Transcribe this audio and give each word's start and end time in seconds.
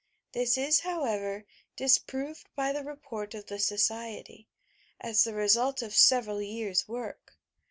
This 0.31 0.57
is, 0.57 0.79
how 0.79 1.05
ever, 1.05 1.45
disproved 1.75 2.47
by 2.55 2.71
the 2.73 2.83
report 2.83 3.35
of 3.35 3.45
the 3.45 3.59
Society, 3.59 4.47
as 4.99 5.23
the 5.23 5.35
re 5.35 5.47
sult 5.47 5.83
of 5.83 5.93
several 5.95 6.41
years' 6.41 6.87
work. 6.87 7.37